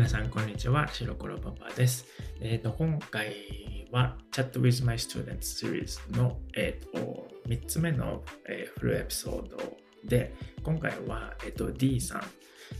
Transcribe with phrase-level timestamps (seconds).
[0.00, 0.88] 皆さん、こんにちは。
[0.88, 2.06] 白黒パパです。
[2.40, 9.58] えっ、ー、と、今回は Chat with My Students Series の、えーと、3つ目の、えー、フルエピソード
[10.06, 12.22] で、今回は、えーと、D さん、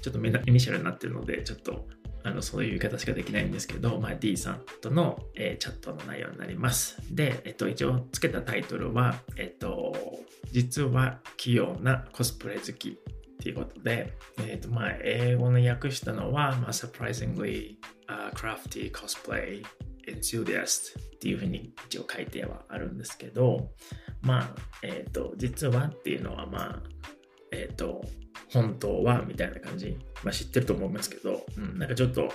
[0.00, 1.86] ちょっとイニシャルになってるので、ちょっと
[2.22, 6.96] あのそういう言い方しかできないんですけど、まあ、D さんとの、えー、チャットの内容になります。
[7.14, 9.94] で、えっと、一応つけたタイトルは、えっと、
[10.52, 12.98] 実は器用なコスプレ好き
[13.40, 14.12] っていうことで、
[14.46, 17.76] えっとまあ、英語の訳したのは、まあ、surprisingly、
[18.06, 19.64] uh, crafty cosplay
[20.06, 23.70] enthusiast っていうふうに一応書いてはあるんですけど、
[24.20, 26.82] まあ、えっ、と、実はっていうのは、まあ、
[27.50, 28.04] えっ、と、
[28.52, 32.28] 本当はみたいな感じ、まあ、知ってると思いますけど、うん、なんかちょっと、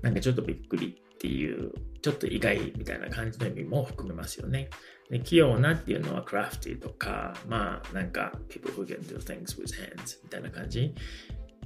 [0.00, 4.70] なんかちょっとびっくりっていう、ちょっと意外みたいな感じの意味も含めますよね。
[5.10, 10.94] で器用なっていうのはクラフティとか、まあなんか people who can do things with hands みたいな感じ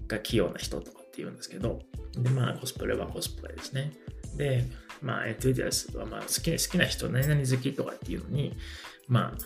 [0.07, 1.81] が器用な人とかっていうんですけど、
[2.13, 3.93] でまあコスプレはコスプレですね。
[4.37, 4.65] で、
[5.01, 8.57] まあエントゥディアスはまあ好き好きな人、何々好きとかっていうのに、
[9.09, 9.39] まあ、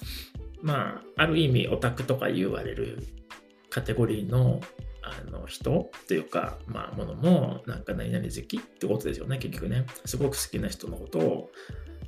[0.62, 3.06] まあ、ある意味オタクとか言われる
[3.70, 4.60] カテゴリーの
[5.02, 9.84] あの人っていうか、まあ、ものもなんか何々好きってことですよね、結局ね。
[10.06, 11.50] すごく好きな人のことを、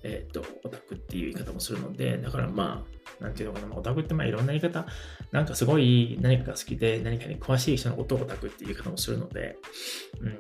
[0.07, 2.87] えっ、ー、と、オタクっていう言い方もするので、だからま
[3.21, 4.87] あ、なんていうのかな、オタクってまあいろんな言い方、
[5.33, 9.57] なんかすごい何かが好きで何かに詳しい人のことをオタクっていう言い方もするので、
[10.21, 10.39] うん、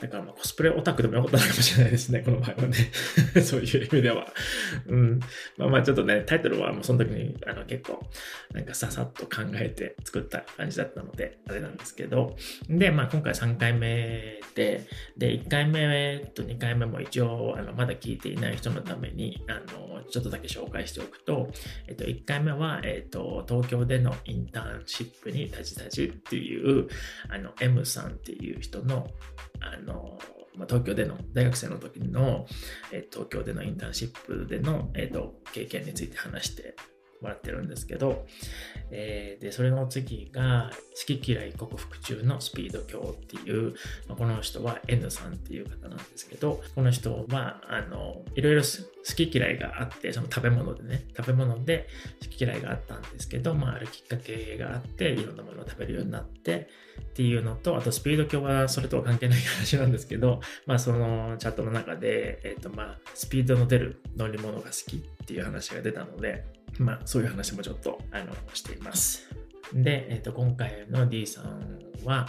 [0.00, 2.76] だかまあコスプレオタクでもよかったのかもしれないですね、この場合はね。
[3.42, 4.26] そういう意味では。
[4.86, 5.20] うん。
[5.56, 8.04] まあまあちょっとね、タイトルはもうその時にあの結構
[8.52, 12.36] なんかささっと考えて作った感じだったので、あれなんですけど。
[12.68, 14.86] で、まあ今回3回目で、
[15.16, 21.50] で、1回目と2回目も一応あのまだ聞いていない人のために、あの、ちょっとだけ紹介しておくと、
[21.86, 26.88] えっと、1回目は、えっと、東京でのインターンシップに立ち立ちっていう、
[27.28, 29.08] あの、M さんっていう人の、
[29.60, 30.18] あの、
[30.54, 32.46] まあ、東京での大学生の時の、
[32.92, 36.74] え東京でのインターンシップでの、えーと、経験について話して
[37.20, 38.26] もらってるんですけど、
[38.90, 43.74] えー、でそれの次が好き嫌い克服中のスピード強っていう、
[44.08, 51.88] まあ、この人は N さんっていう方なんですけどこの人はあのいろいろ好き嫌いがあってその食べ物でね食べ物で
[52.22, 56.68] 好き嫌いがあったんですけど、まあ、あるきっかけがあっていろんなものを食べるようになって
[57.00, 66.44] っていうのとあとスピード強はそれとは関係ない話なんですけど、まあ、そのチャットの中で、えーとまあ、スピードの出る乗り物が好きっていう話が出たので
[66.78, 69.28] まあ、そういう話もちょっとあのしています。
[69.72, 72.28] で、えーと、今回の D さんは、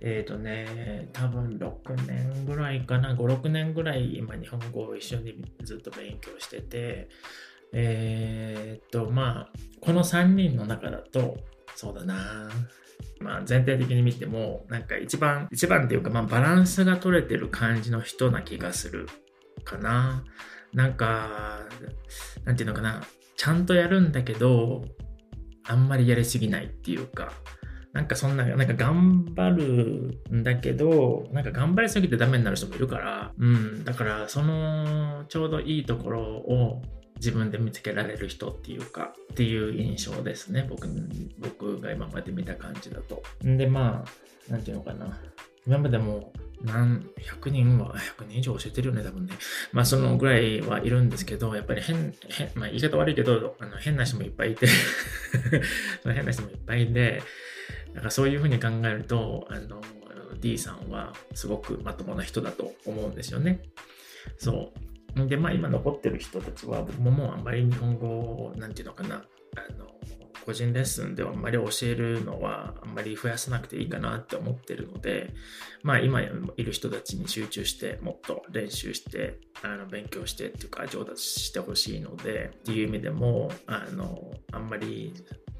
[0.00, 7.08] えっ、ー、とね、多分6年ぐらいかな、5、6年ぐらい今日本語を一緒にずっと勉強してて、
[7.72, 11.36] えっ、ー、と、まあ、この3人の中だと、
[11.76, 12.50] そうだな、
[13.20, 19.08] まあ、全体的に見ても、なんか一番、一番っていうか、まあ、バランスが取れてる感じの人な気がする
[19.64, 20.24] かな。
[20.72, 21.60] なんか、
[22.44, 23.02] なんていうのかな、
[23.36, 24.84] ちゃんとやるんだけど、
[25.66, 27.32] あんまりやりすぎないっていうか、
[27.92, 36.82] なんかそんな、なんか頑張るんだけど、なんか頑張りすぎてダメになる人もいるから、うん、だからそのちょうどいいところを
[37.16, 40.88] 自分で見つけられる人っていうか、っていう印象ですね、僕
[41.38, 43.22] 僕が今まで見た感じだと。
[43.46, 44.04] んで、ま
[44.48, 45.16] あ、なんていうのかな。
[45.66, 49.34] 今までも何、100人は、100人以上教えてるよね、多分ね。
[49.72, 54.66] まあ、そのぐらいはいるんですけど、やっぱり変、変まあ、言い方悪いけど、あの変な人もいっぱいいて
[56.02, 57.22] その変な人もいっぱいいて、
[57.92, 59.80] なんかそういうふうに考えると、あの、
[60.40, 63.62] D さんはすごくまともな人だと思うんですよね。
[64.38, 64.72] そ
[65.16, 65.28] う。
[65.28, 69.24] で、まあ今残ってる人たちは、僕ももうあんまり日本語を、なんていうのかな、
[69.56, 69.86] あの、
[70.44, 75.32] 個人レッスンではあんまり教えるのはあんまり増やさなくていいかなって思ってるので、
[75.82, 76.28] まあ今い
[76.64, 85.14] る人たちに集中してもっと練習してあの勉強してっていうか上達してほしいのでっていう意味でもあのあんまり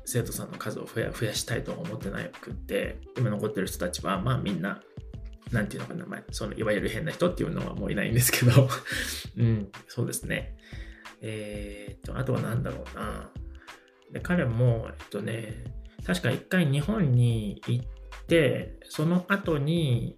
[0.04, 4.80] 生徒さんの数を増や増やしたいとは思ってなくって今残ってる人たちはまあみんな
[5.52, 8.68] なんていうのかな、まあ、そのいわゆる変な人っていうのはもういないんですけど
[9.38, 10.56] うん、そうですね。
[11.26, 13.30] えー、っと、あとは何だろうな。
[14.14, 15.64] で彼も、えっとね、
[16.06, 17.86] 確か一回日本に行っ
[18.28, 20.16] て、その後に、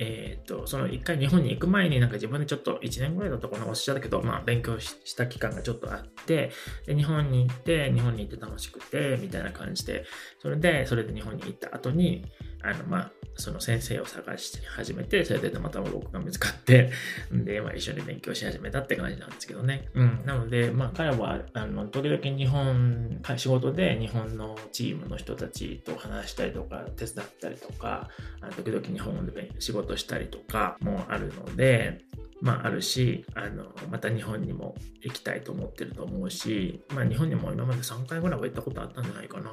[0.00, 6.52] えっ、と、その一回日本に行く前になんか自分でちょっと1年ぐらいだったかな、おっしゃったけど、まあ勉強した期間がちょっとあって、
[6.86, 10.04] で、日本に行って、日本に行って楽しくて、みたいな感じで、
[10.40, 12.26] それで、それで日本に行った後に、
[12.62, 16.90] あの、まあ、その先生を探し始めて、それでたまたま僕が見つかって、
[17.30, 19.88] で、まあ、一緒に勉強し始めたって感じなんですけどね。
[19.94, 20.22] うん。
[20.24, 28.08] なので、まあ、彼は、あの、時々日本、仕事で日本のチームの人たちと話したりとか、手伝ったりとか、
[28.56, 32.04] 時々日本で仕事したりとかもあるので、
[32.40, 39.50] まあ、あるしあのまた日本にも行きたいと思ってると思うし、まあ、日本にも今まで3回ぐらいは行ったことあったんじゃないかな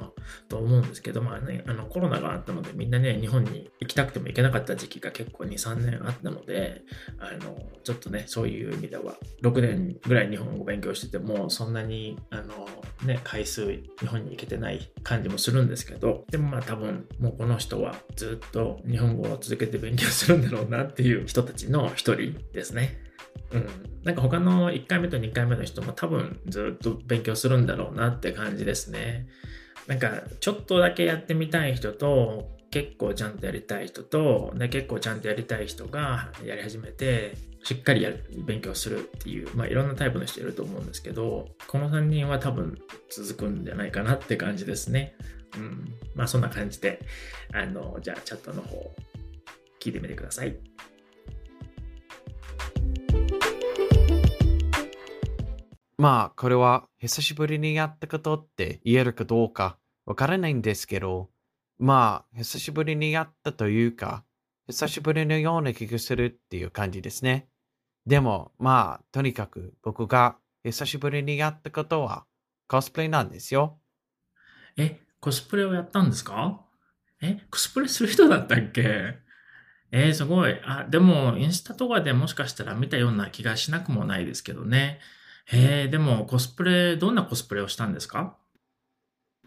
[0.48, 6.82] と思うんですけど、まあね、あのコロナがあったのでみんなね日本に行きたくても行けなかった時期が結構23年あったので
[7.18, 12.68] あのちょっとねそういう意味では6年ぐらい日本語勉強しててもそんなにあの、
[13.04, 22.76] ね、回数日本に行けてない感じもするんですけどでもまあ多分もうこの人はずっと日本語を続けて勉強するんだろうなっていう人たちの一人です。
[22.76, 22.98] ね。
[23.50, 23.68] うん。
[24.04, 29.26] なんか他の1回目と2回目の人も多分ずっと勉強するんだろうなって感じですね。
[29.88, 37.34] なんかちょっとだけやってみたい人と結構ちゃんとやりたい人と、ね、結構ちゃんとやりたい人がやり始めて
[37.64, 42.78] しっかりやる勉強するっていう、まあ、いろんなタイプの人いると思うんですけどこの3人は多分
[43.10, 45.14] 続くんじゃないかなって感じですね。
[45.56, 47.00] うん、まあそんな感じで
[47.54, 48.94] あのじゃあチャットの方
[49.80, 50.54] 聞いてみてください。
[55.96, 61.30] まあ、これは久しぶりにやったことって言えるかどうかわからないんですけど、
[61.78, 64.24] まあ、久しぶりにやったというか、
[64.66, 67.48] 久しぶりのような気がするっていう感じですね。
[68.06, 72.24] でも、まあ、とにかく僕が久しぶりにやったことは
[72.66, 73.78] コスプレなんですよ。
[74.76, 76.60] え、コスプレをやったんですか？
[77.20, 79.18] え、コスプレする人だったっけ？
[79.92, 80.60] えー、すごい。
[80.64, 84.98] あ、でも、インスタとかでもしかしたら見たような気がしなくもないですけどね。
[85.46, 88.36] へえ、でもコスプレ、どんなコスプレをしたんですか？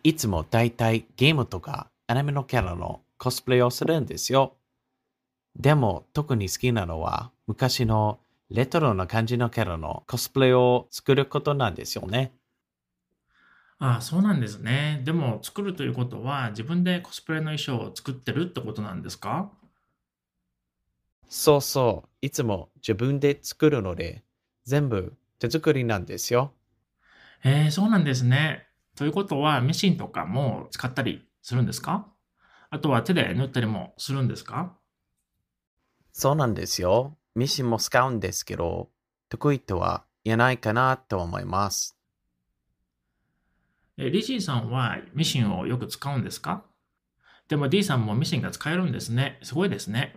[0.04, 4.58] いつもだいたいゲームとかアニメのキャラのコスプレをするんですよ。
[5.56, 8.20] でも特に好きなのは昔の
[8.50, 12.34] レトロな感じのキャラのコスプレを作ることなんですよね。
[13.78, 15.02] ああ、そうなんですね。
[15.06, 19.52] でも作るということは自分でコスプレの衣装を作ってるってことなんですか？
[21.30, 22.10] そうそう。
[22.22, 24.24] いつも自分で作るので
[24.66, 26.54] 全部手作りなんですよ。
[27.44, 28.68] えー、そうなんですね。
[28.96, 32.06] ということは、ミシンとかも使ったりするんですか？
[32.70, 34.78] あとは手で縫ったりもするんですか？
[36.14, 37.18] そうなんですよ。
[37.34, 38.92] ミシンも使うんですけど、
[39.30, 41.98] 得意とは言えないかなと思います。
[43.98, 46.64] えリジーさんはミシンをよく使うんですか？
[47.48, 49.40] でも D さんもミシンが使えるんですね。
[49.42, 50.16] すごいですね。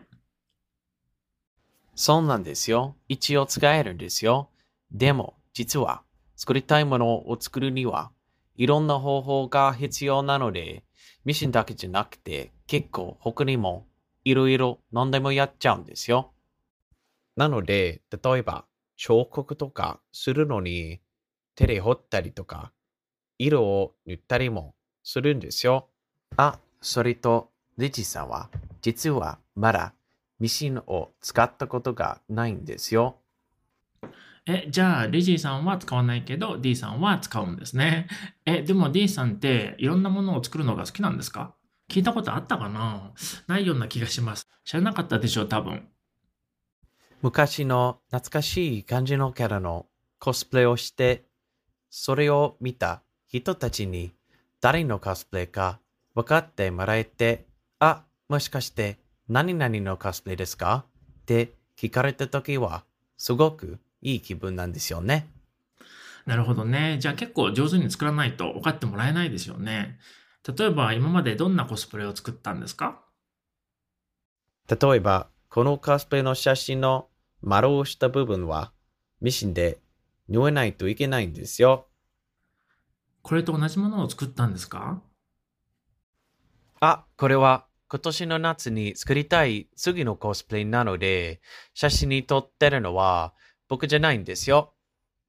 [1.95, 2.95] そうなんですよ。
[3.09, 4.51] 一応使えるんですよ。
[4.91, 6.03] でも、実は、
[6.37, 8.11] 作りたいものを作るには、
[8.57, 10.85] いろんな方法が必要なので、
[11.25, 13.87] ミシンだけじゃなくて、結構他にも
[14.25, 16.33] いろいろ何でもやっちゃうんですよ。
[17.37, 18.67] なので、例えば、
[18.97, 21.01] 彫刻とかするのに、
[21.55, 22.73] 手で彫ったりとか、
[23.39, 25.89] 色を塗ったりもするんですよ。
[26.37, 28.51] あ、それと、リジさんは、
[28.83, 29.95] 実はまだ
[30.39, 33.17] ミシンを使ったことがないんですよ。
[34.45, 38.09] え、じゃあ、レジーさんは使わないけど、D さんは使うんですね。
[38.45, 41.55] え、でも D さんっていろんなものを作るのが好きなんですか？
[41.89, 43.13] 聞いたことあったかな？
[43.47, 44.49] ないような気がします。
[44.65, 45.87] 知らなかったでしょう、多分。
[47.21, 49.87] 昔の懐かしい感じのキャラの
[50.19, 51.25] コスプレをして、
[51.89, 54.13] それを見た人たちに
[54.61, 55.79] 誰のコスプレか
[56.17, 57.47] 分かってもらえて、
[57.79, 58.99] あ、もしかして
[59.29, 60.85] 何々のコスプレですか？
[61.21, 62.85] って聞かれたときは、
[63.17, 65.29] すごくいい気分なんですよね。
[66.27, 66.99] なるほどね。
[67.01, 69.99] じゃあ結構上手に作らないと分かってもらえないですよね。
[70.57, 73.01] 例えば今までどんなコスプレを作ったんですか？
[74.69, 77.09] 例えば、このコスプレの写真の
[77.43, 78.73] 丸をした部分は
[79.21, 79.81] ミシンで
[80.29, 81.89] 縫えないといけないんですよ。
[83.23, 85.03] これと同じものを作ったんですか？
[86.81, 91.41] あ、これは今年の夏に作りたい次のコスプレなので、
[91.75, 93.35] 写真に撮ってるのは
[93.73, 94.75] 僕じゃないんですよ。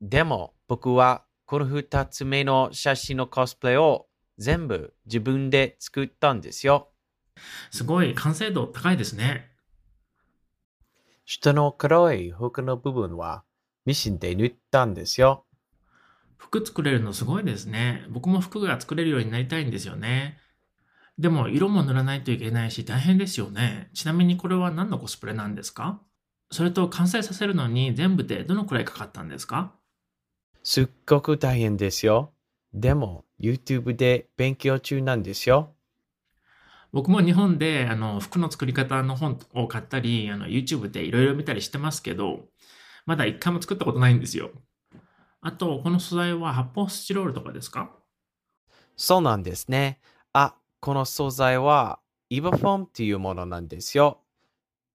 [0.01, 4.07] でも僕はこの2つ目の写真のコスプレを
[4.37, 6.89] 全部自分で作ったんですよ。
[7.71, 9.49] すごい完成度高いですね。
[11.23, 13.45] 下の黒い服の部分は
[13.85, 15.45] ミシンで塗ったんですよ。
[16.35, 18.03] 服作れるのすごいですね。
[18.09, 20.37] 僕も服が作れるようになりたいんですよね。
[21.17, 23.89] でも色も塗らないといけないし大変ですよね。
[23.93, 26.01] ちなみにこれは何のコスプレなんですか？
[26.53, 29.73] それと完成させるのに全部でどのくらいかかったんですか？
[30.61, 32.31] すっごく大変ですよ。
[32.73, 35.73] でも YouTube で勉強中なんですよ。
[36.91, 42.41] 僕も日本であの服の作り方の本を買ったり、あの YouTube でいろいろ見たりしてますけど、
[43.07, 44.51] まだ一回も作ったことないんですよ。
[45.41, 47.89] あと、この素材は発泡スチロールとかですか？
[48.95, 49.99] そうなんですね。
[50.33, 54.19] あ、この素材はイバフォームっていうものなんですよ。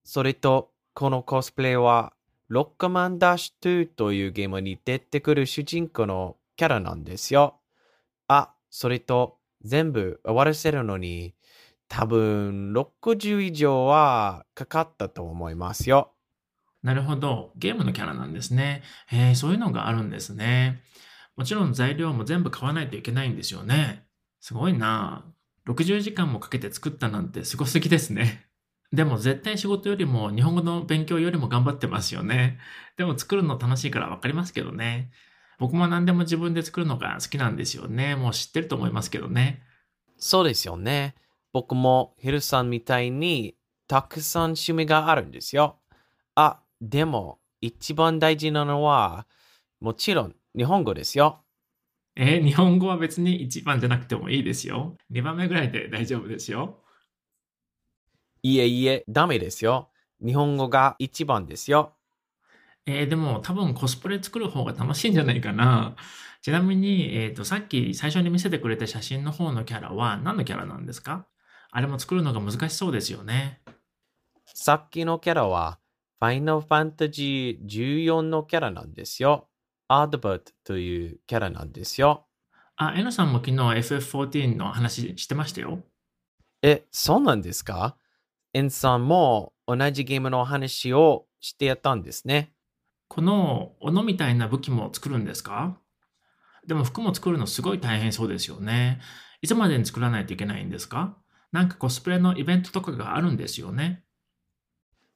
[0.04, 2.12] それと、このコスプレは
[2.48, 7.60] ロックマンダッシュ2というゲームに出てくる主人公のキャラなんですよ。
[8.26, 11.34] あ、それと全部終わらせるのに
[11.88, 16.12] 多分60以上はかかったと思いますよ。
[16.82, 17.52] なるほど。
[17.56, 18.82] ゲームのキャラなんですね。
[19.10, 20.82] えー、そういうのがあるんですね。
[21.36, 24.04] もちろん材料も全部買わないといけないんですよね。
[24.40, 25.24] すごいな。
[25.66, 28.47] 60時間もかけて作ったなんてすごすぎですね。
[28.92, 32.58] でも絶対仕事よりも日本語の勉強よりも頑張ってますよね。
[32.96, 35.10] でも作るの楽しいからわかりますけどね。
[35.58, 38.16] 僕も何でも自分で作るのが好きなんですよね。
[38.16, 39.62] もう知ってると思いますけどね。
[40.16, 41.14] そうですよね。
[41.52, 43.56] 僕もヒルさんみたいに
[43.88, 45.76] たくさん趣味があるんですよ。
[46.34, 49.26] あ、でも一番大事なのは
[49.80, 51.42] もちろん日本語ですよ。
[52.16, 54.96] えー、日本語は別に一番じゃなくてもいいですよ。
[55.12, 56.78] 2番目ぐらいで大丈夫ですよ。
[58.52, 59.90] いえいえ、ダメですよ。
[60.24, 61.92] 日本語が一番ですよ。
[62.86, 65.96] えー、でも多分コスプレ作る方が楽しいんじゃないかな。
[66.40, 71.26] ちなみに、えーと、さっき最初に見せてくれた写真の方のキャラは何のキャラなんですか？
[71.70, 73.60] あれも作るのが難しそうですよね。
[74.46, 75.78] さっきのキャラは、
[76.18, 79.48] ファイナルファンタジー14のキャラなんですよ。
[79.88, 82.26] アードバートというキャラなんですよ。
[82.76, 85.80] あ、エノさんも昨日 FF14 の話してましたよ。
[86.62, 87.96] え、そうなんですか？
[88.54, 92.52] エンさんも同じゲームの話をしてやったんですね。
[93.08, 95.78] この斧みたいな武器も作るんですか？
[96.66, 99.00] でも服も作るのすごい大変そうですよね。
[99.40, 101.16] いつまでに作らないといけないんですか？
[101.52, 104.02] なんかコスプレのイベントとかがあるんですよね。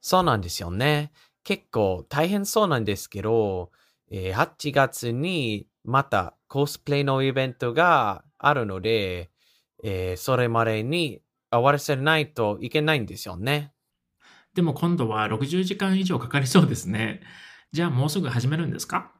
[0.01, 1.11] そうなんですよね。
[1.43, 3.71] 結構大変そうなんですけど、
[4.09, 9.29] えー、8月にまたコスプレのイベントがあるので、
[9.83, 11.21] えー、それまでに
[11.57, 13.73] 終わらせないといけないんですよね。
[14.53, 17.21] でも今度は60時間以上かかりそうですね。
[17.71, 19.11] じゃあもうすぐ始めるんですか？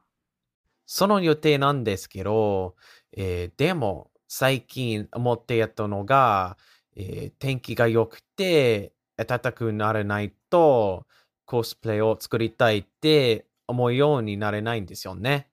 [0.86, 2.76] その予定なんですけど、
[3.16, 6.56] えー、でも最近思ってやったのが、
[6.94, 11.06] えー、天気が良くて暖かくならないと
[11.46, 15.48] コスプレを作りたいって思うようになれないんですよね。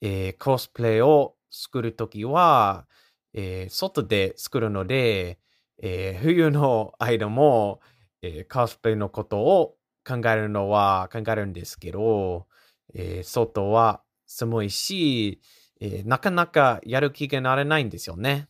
[0.00, 2.86] えー、コスプレを作るときは、
[3.34, 5.38] えー、外で作るので、
[5.82, 7.80] えー、冬の間も、
[8.22, 12.46] えー、コスプレのことを考えるのは考えるんですけど、
[12.94, 15.40] えー、外は寒いし、
[15.80, 18.48] えー、なかなかやる気がなれないんですよね。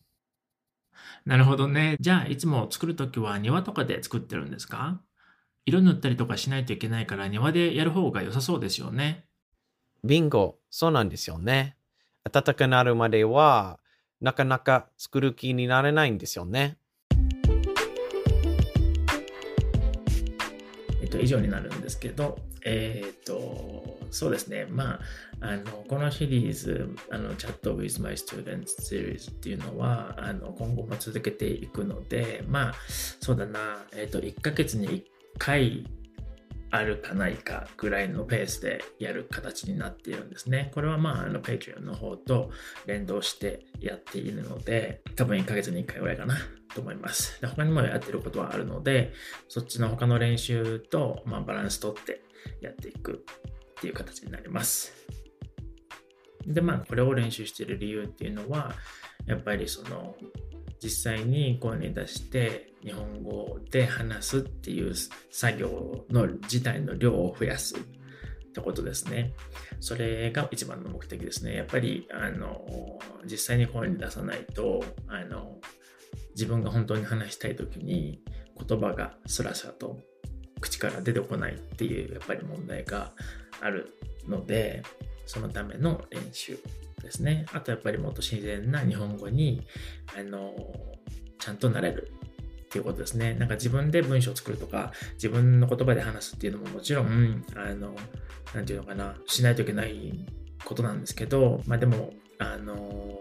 [1.24, 1.96] なるほどね。
[2.00, 5.00] じゃあ、いつも作るときは庭とかで作ってるんですか？
[5.64, 9.24] 色塗ったりとかしないといけないから庭でやる方が良さそうですよね。
[10.04, 11.76] ビンゴ、そうなんですよね。
[12.30, 13.78] 暖かくなるまでは、
[14.20, 16.76] なかなか作る気になれないんですよね。
[21.22, 24.66] 以上になるんですけど、えっ、ー、と、そうですね。
[24.68, 25.00] まあ、
[25.40, 32.74] あの、このシリーズ、あの、Chat with My Students Series っていうのは、あの、今後も続けていくので、まあ、
[33.20, 35.02] そうだな、えっ、ー、と、1ヶ月に1
[35.38, 35.86] 回
[36.72, 40.70] あるかないかぐらいのペースでやる形になっているんですね。
[40.74, 42.50] これはまあ、あの、Patreon の方と
[42.86, 46.34] 連動してやっているので、多分1ヶ月に1回ぐらいかな。
[46.74, 47.38] と思います。
[47.42, 49.12] で他にもやってることはあるので、
[49.48, 52.22] そっちの他の練習と、まあ、バランスとって
[52.62, 53.22] やっていく
[53.72, 54.94] っていう形になります。
[56.46, 58.72] で、まあ、これを練習してる理由っていうのは、
[59.26, 60.16] やっぱりその、
[60.82, 64.94] 実際に声に出して日本語で話すっていう
[65.30, 67.78] 作業の自体の量を増やすっ
[68.52, 69.32] てことですね。
[69.80, 71.56] それが一番の目的ですね。
[71.56, 75.58] やっぱり、あの、実際に声に出さないと、あの、
[76.34, 78.20] 自分が本当に話したい時に
[78.66, 80.00] 言葉がスラスラと
[80.60, 83.12] 口から出てこないっていうやっぱり問題が
[83.60, 84.82] あるので
[85.32, 86.58] そのための練習
[87.00, 87.46] ですね。
[87.54, 89.66] あとやっぱりもっと自然な日本語に
[90.14, 90.54] あの
[91.38, 92.12] ちゃんとなれる
[92.64, 93.32] っていうことですね。
[93.32, 97.96] なんか自分で文章を作るとか自分の言葉で話すっていうのももちろんあの
[98.52, 100.26] 何て言うのかなしないといけない
[100.66, 103.18] ことなんですけどまあでもあの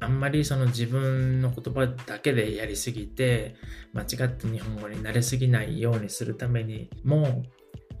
[0.00, 3.54] あんまりその自分の言葉だけでやりすぎて
[3.92, 7.42] 間違って日本語に慣れすぎないようにするためにも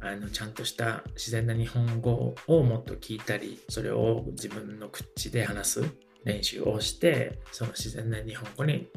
[0.04, 5.84] あのちゃんとした自然な日本語をもっと聞いたりそれを自分の口で話す
[6.24, 8.88] 練習をしてその自然な日本語に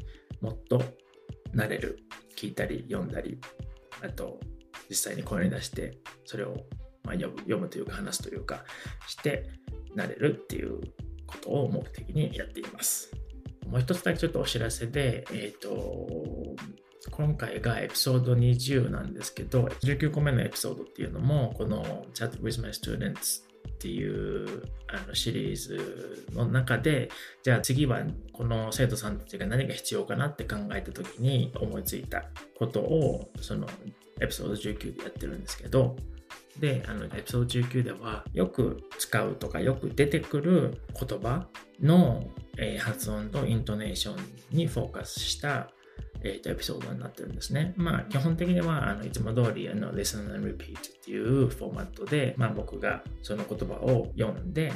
[0.41, 0.83] もっと
[1.53, 1.99] なれる。
[2.37, 3.39] 聞いたり読んだり、
[4.01, 4.39] あと
[4.89, 6.55] 実際に声に出して、それを
[7.03, 8.63] ま読む読むというか話すというか
[9.07, 9.49] して
[9.95, 10.79] なれるっていう
[11.25, 13.11] ことを目的にやっています。
[13.65, 16.55] もう一つだけちょっとお知らせで、えっ、ー、と、
[17.11, 27.09] 今回がエピソード20なんですけど、19個目のエピソードっていうのも、この Chat with my students っていうあのシリーズの中で、
[27.43, 28.01] じゃあ次は
[28.33, 32.25] この生徒さんたちが何が必要かなって考えた時に思いついた
[32.57, 33.67] ことを、その
[34.19, 35.95] エピソード19でやってるんですけど、
[36.59, 41.47] で、あの、エピソード19では、よく使うとか、よく出てくる言葉
[41.79, 44.17] の、えー、発音とイントネーション
[44.51, 45.69] にフォーカスした
[46.23, 47.73] えー、とエピソードになってるんですね。
[47.77, 54.71] まあ、基本的にはあのいつも通りあの Listen and Repeat っていうフォーマットで、まあ、僕がその言葉を読んで、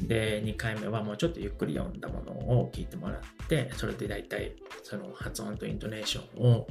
[0.00, 6.66] で、2回目はもうちょっとゆっくり読んだものを聞いてもらって、それで大体その発音とイントネーションを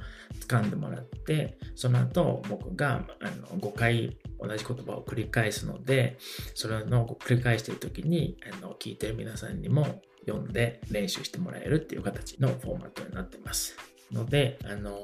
[0.47, 6.17] 掴んでもらって、その後僕があの5回同じ言葉を繰り返すので、
[6.55, 13.90] それの繰り返している時にあの聞いてる皆さんにも読んで練習してもらえるっていう形のフォーマットになってます。
[14.11, 14.99] ので、あの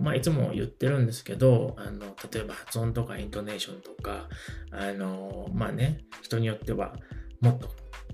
[0.00, 4.28] まあ、いつも言ってるんですけど、あの例えば発音とかイントネーションとか、
[4.70, 6.94] あのまあね、人によっては
[7.40, 7.68] もっと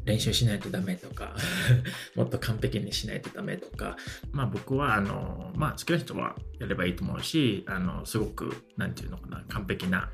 [0.04, 1.36] 練習しないとダメとか
[2.16, 3.96] もっと完璧にしないとダメとか、
[4.32, 10.10] まあ僕は、あの、まあ好きな人はやればいいと思うし、あの、すごく、なんていうのかな、完璧な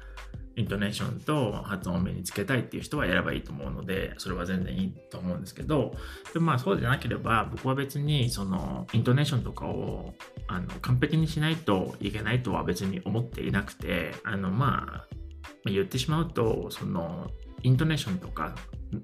[0.59, 5.95] イントネーションと発音を身につけたいっていう人はやればいいと思うので、それは全然いいと思うんですけど、
[6.35, 10.15] でまあそうじゃなければ、僕は別にそのイントネーションとかを
[10.49, 17.31] あの完璧にしないといけないとは別に思っていなくて、あのまあ、言ってしまうと、その
[17.63, 18.57] イントネーションとか、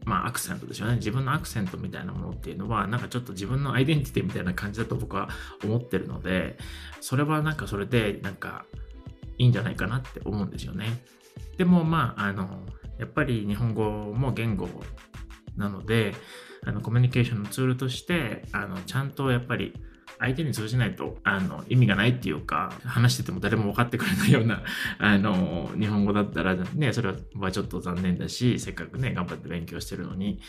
[0.05, 0.97] まあアクセントですよね。
[0.97, 5.29] 自分のアクセントみたいなものっていうのは、なんかちょっと自分のアイデンティティみたいな感じだと僕は
[5.63, 6.59] 思ってるので、
[7.01, 8.65] それはなんかそれでなんか
[9.39, 10.87] いいんじゃないかなって思うんですよね。
[11.57, 12.67] でもまあ、あの、
[12.99, 13.83] やっぱり日本語
[14.15, 14.69] も言語
[15.57, 16.15] なので、
[16.67, 19.75] あのコミュニケーションのツールとして、あのちゃんとやっぱり
[20.19, 24.63] 相手に通じないとあの意味がないっていうか話してても誰も分かってくれないような
[24.99, 30.41] あの日本語だったらねそれはちょっと残念だしせっかくね頑張って勉強してるのに。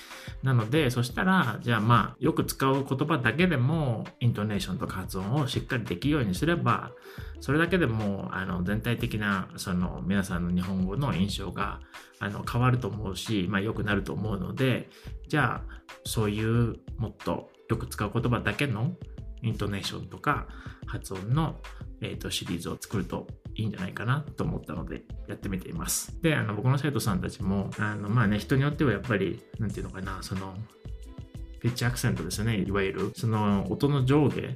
[0.43, 6.91] なのでそしたらじゃあまあよく使う言葉だけでもイントネーションとか発音をしっかりできるようにすれば
[7.39, 11.79] それだけでもあの全体的なその皆さんの日本語の印象が
[12.19, 14.89] あの変わると思うし、まあ、良くなると思うので
[15.27, 18.93] じゃあそういうもっとよく使う言葉だけの
[19.45, 20.47] イントネーションとか
[20.87, 21.55] 発音の、
[22.01, 26.19] えーと、シリーズを作るといいんじゃないかなと思ったのでやってみています。
[26.21, 30.55] で、あの僕の生徒さんたちも、あのまあね、人によってはやっぱり、なんていうのかな、その、
[31.61, 34.55] ピッチアクセントですね、いわゆる、その音の上下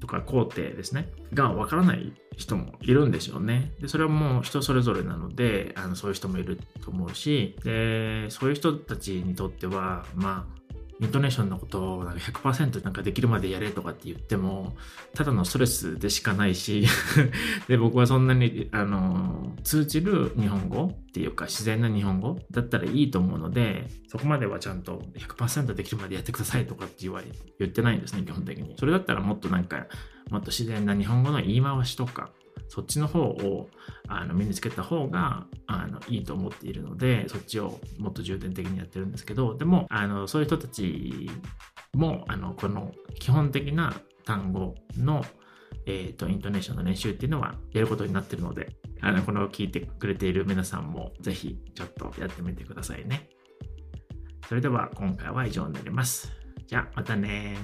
[0.00, 3.72] とか工程ですね、がわからない人もいるんですよね。
[3.80, 10.55] で、それはもう人それぞれなので、あのそういう人もいると思うし、で、そういう人たちにとっては、まあ、
[11.00, 14.76] イントネーションのことをなんか100%なんかできるまでやれとかって言っても、
[15.14, 16.86] ただのストレスでしかないし
[17.68, 27.26] で、僕はそんなに、あの、通じる日本語っていうか自然な日本語だったらいいと思うので、そこまではちゃんと100%できるまでやってくださいとかって言われ、
[27.58, 28.74] 言ってないんですね、基本的に。
[28.78, 29.86] それだったらもっとなんか、
[30.30, 32.30] もっと自然な日本語の言い回しとか、
[32.68, 33.68] そっちの方を
[34.08, 41.30] あの身につけた方があのいいと思っているので、そっちをもっと重点的にやってるんですけど、でも、あのそういう人たち
[41.94, 45.24] もあのこの基本的な単語の、
[45.86, 53.28] えーと、イントネーションの練習っていうのはやることになってるので、あのこの聞いてくれている皆さんもぜひちょっとやってみてくださいね。
[54.48, 56.32] それでは今回は以上になります。
[56.66, 57.56] じゃあまたね